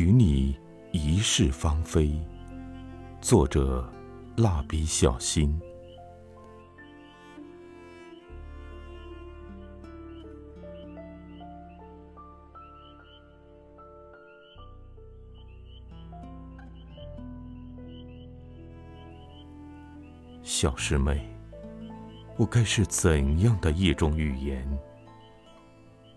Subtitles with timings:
[0.00, 0.56] 许你
[0.92, 2.16] 一世芳菲。
[3.20, 3.84] 作者：
[4.36, 5.60] 蜡笔小新。
[20.44, 21.28] 小师妹，
[22.36, 24.64] 我该是怎样的一种语言？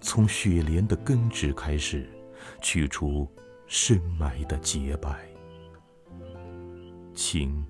[0.02, 2.08] 从雪莲的根植开始，
[2.62, 3.28] 去除
[3.74, 5.18] 深埋的洁白。
[7.14, 7.64] 晴，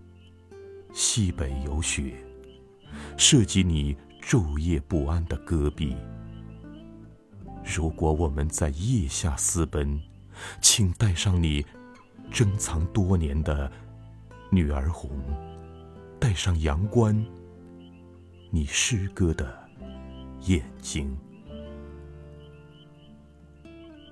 [0.91, 2.15] 西北有雪，
[3.15, 5.95] 涉及你昼夜不安的戈壁。
[7.63, 10.01] 如果我们在腋下私奔，
[10.59, 11.63] 请带上你
[12.31, 13.71] 珍藏多年的
[14.49, 15.11] 女儿红。
[16.19, 17.23] 带上阳关，
[18.49, 19.69] 你诗歌的
[20.47, 21.15] 眼睛。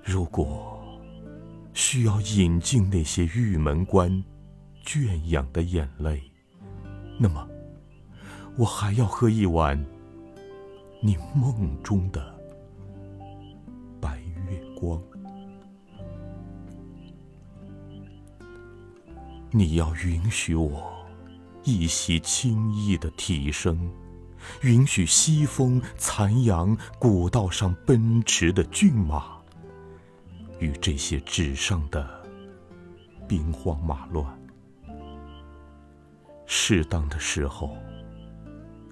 [0.04, 0.79] 如果
[1.82, 4.22] 需要引进那些玉门关
[4.84, 6.22] 圈养的眼泪，
[7.18, 7.48] 那么
[8.58, 9.82] 我还要喝一碗
[11.00, 12.38] 你梦中的
[13.98, 14.18] 白
[14.50, 15.02] 月光。
[19.50, 20.92] 你要允许我。
[21.64, 23.90] 一袭轻逸的体声，
[24.62, 29.39] 允许西风残阳古道上奔驰的骏马，
[30.60, 32.08] 与这些纸上的
[33.26, 34.24] 兵荒马乱。
[36.46, 37.76] 适当的时候，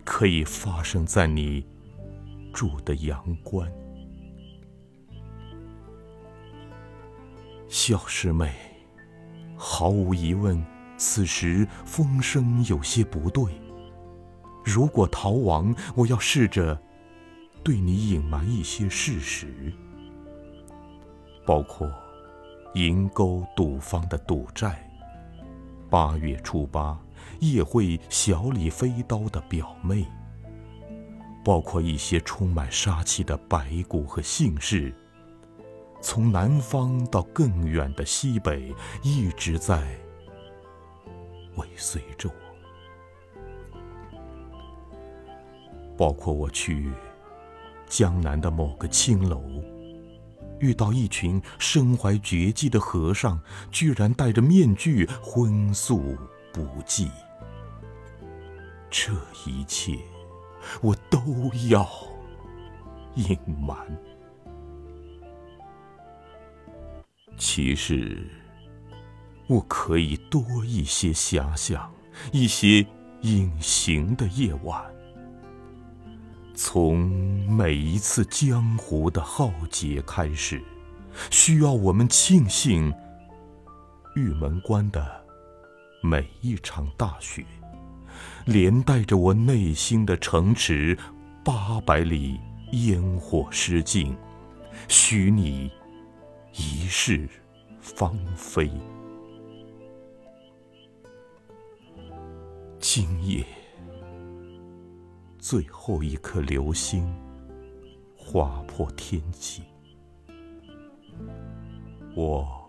[0.04, 1.64] 可以发生在你
[2.52, 3.70] 住的阳关。
[7.68, 8.52] 小师妹，
[9.56, 10.60] 毫无疑问。
[11.00, 13.44] 此时风声有些不对。
[14.64, 16.76] 如果逃亡，我要试着
[17.62, 19.72] 对你隐瞒一些事实，
[21.48, 21.90] 包括
[22.74, 24.86] 银钩赌坊的赌债，
[25.88, 27.00] 八月初八
[27.40, 30.04] 夜会小李飞刀的表妹，
[31.42, 34.92] 包括一些充满杀气的白骨和姓氏，
[36.02, 39.82] 从南方到更远的西北，一直在。
[41.56, 43.40] 尾随着我，
[45.96, 46.92] 包括我去
[47.86, 49.42] 江南的某个青楼，
[50.60, 56.16] 遇到一群身怀绝技的和尚，居然戴着面具荤素
[56.52, 57.10] 不忌。
[58.90, 59.12] 这
[59.46, 59.98] 一切，
[60.80, 61.18] 我都
[61.68, 61.88] 要
[63.14, 63.76] 隐瞒。
[67.36, 68.26] 其实。
[69.50, 71.90] 我可以多一些遐想，
[72.32, 72.84] 一些
[73.22, 74.84] 隐形的夜晚。
[76.60, 77.08] 从
[77.48, 80.60] 每一次江湖的浩劫开始，
[81.30, 82.92] 需要我们庆幸
[84.16, 85.24] 玉门关的
[86.02, 87.46] 每一场大雪，
[88.44, 90.98] 连带着我内心的城池
[91.44, 92.40] 八百里
[92.72, 94.16] 烟火失尽，
[94.88, 95.70] 许你
[96.54, 97.28] 一世
[97.80, 98.68] 芳菲。
[102.80, 103.44] 今夜，
[105.38, 107.14] 最后一颗流星
[108.16, 109.62] 划破天际，
[112.14, 112.68] 我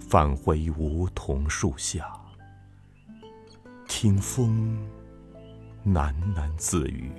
[0.00, 2.10] 返回梧桐树下，
[3.86, 4.78] 听风
[5.86, 7.12] 喃喃自语，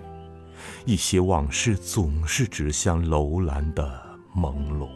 [0.85, 4.03] 一些往事总是指向楼兰的
[4.35, 4.89] 朦胧。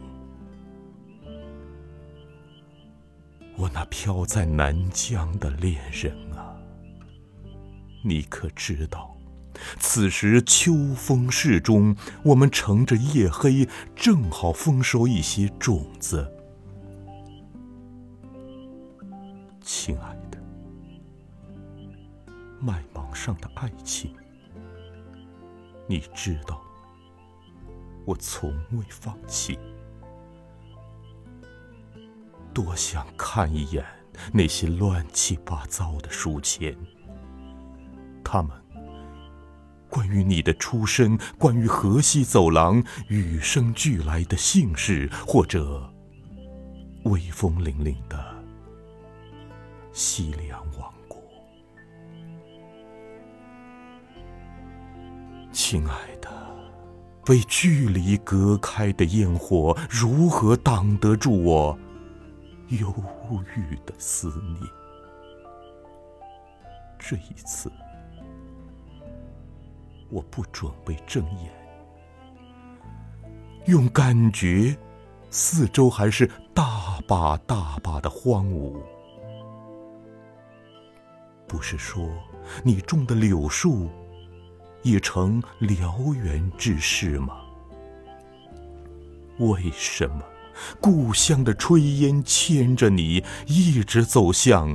[3.55, 6.55] 我那飘在南疆的恋人啊！
[8.03, 9.16] 你可知道，
[9.79, 16.31] 此时秋风适中，我们乘着夜黑，正好丰收一些种子。
[19.61, 20.37] 亲爱的，
[22.59, 24.13] 麦芒上的爱情，
[25.87, 26.61] 你知道，
[28.05, 29.59] 我从未放弃。
[32.53, 33.85] 多想看一眼
[34.33, 36.75] 那些乱七八糟的书签。
[38.23, 38.49] 他们
[39.89, 45.89] 关于你的出身，关于河西走廊与生俱来的姓氏，或者
[47.03, 48.23] 威风凛凛的
[49.93, 51.21] 西凉王国，
[55.51, 56.29] 亲爱的，
[57.25, 61.77] 被距离隔开的烟火，如何挡得住我
[62.69, 62.93] 忧
[63.55, 64.27] 郁的思
[64.59, 64.69] 念？
[66.99, 67.71] 这一次。
[70.09, 71.51] 我不准备睁眼，
[73.65, 74.75] 用感觉
[75.29, 78.79] 四周还是大把大把的荒芜。
[81.47, 82.09] 不是说
[82.63, 83.89] 你种的柳树
[84.83, 87.41] 已成燎原之势吗？
[89.39, 90.23] 为什么
[90.81, 94.67] 故乡的炊烟牵着你一直走向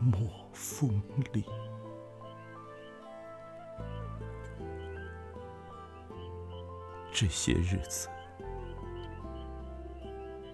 [0.00, 1.02] 莫风
[1.32, 1.44] 里？
[7.18, 8.08] 这些日子，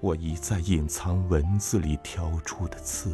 [0.01, 3.13] 我一再隐藏文字里挑出的刺。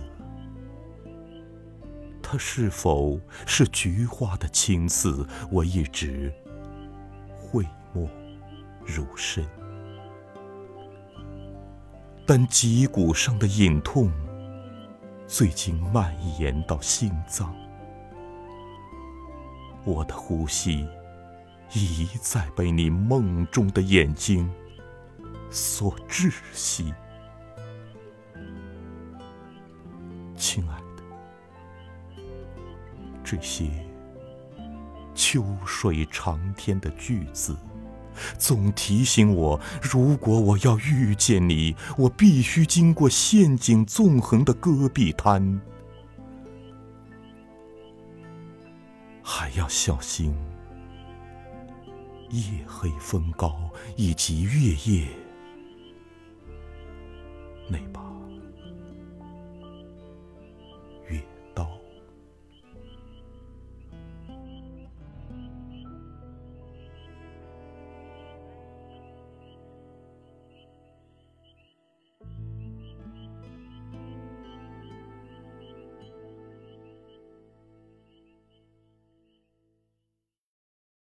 [2.22, 5.26] 它是否是菊花的青刺？
[5.50, 6.30] 我一直
[7.34, 8.06] 讳莫
[8.84, 9.42] 如深。
[12.26, 14.12] 但脊骨上的隐痛，
[15.26, 17.56] 最近蔓延到心脏，
[19.86, 20.86] 我的呼吸
[21.73, 24.50] 一再被你梦中的眼睛
[25.50, 26.93] 所窒息，
[30.37, 31.03] 亲爱的。
[33.23, 33.69] 这些
[35.15, 37.55] 秋水长天的句子，
[38.38, 45.61] 总提醒我：如果我要遇见你，我必须经过陷阱纵横的戈壁滩，
[49.23, 50.35] 还要小心
[52.30, 53.56] 夜黑风高
[53.96, 55.27] 以及月夜。